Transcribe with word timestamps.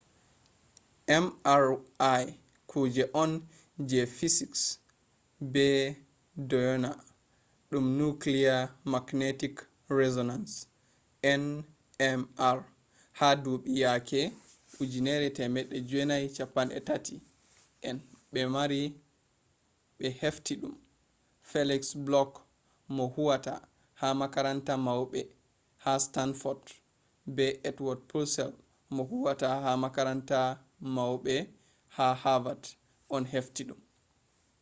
mri 1.19 2.23
kuje 2.69 3.03
on 3.21 3.31
je 3.91 4.01
fisiks 4.17 4.63
ɓe 5.53 5.65
ɗo 6.49 6.57
ɗyona 6.59 6.89
ɗum 7.69 7.85
nukliye 7.99 8.53
magnetic 8.93 9.55
resonans 9.99 10.51
nmr 11.43 12.57
ha 13.19 13.27
duuɓi 13.43 13.71
yake 13.85 14.19
1930 14.79 17.15
en 17.89 17.97
ɓe 18.31 18.39
hefti 20.21 20.53
ɗum 20.61 20.73
feliks 21.49 21.89
bloch 22.05 22.33
mo 22.95 23.03
huwata 23.15 23.53
ha 23.99 24.07
makaranta 24.21 24.73
mauɓe 24.85 25.19
ha 25.83 25.91
stanfod 26.05 26.61
be 27.35 27.45
edwod 27.67 27.99
pusel 28.09 28.51
mo 28.95 29.01
huwata 29.09 29.47
ha 29.63 29.71
makaranta 29.83 30.39
maubɓe 30.95 31.35
ha 31.95 32.05
havad 32.23 32.61
on 33.15 33.23
hefti 33.33 33.61
ɗum 33.67 33.79